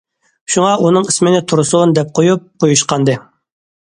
[0.53, 3.17] شۇڭا ئۇنىڭ ئىسمىنى تۇرسۇن دەپ قويۇپ قويۇشقانىدى.